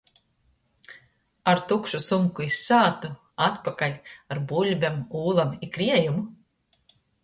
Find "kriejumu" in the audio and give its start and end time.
5.79-6.31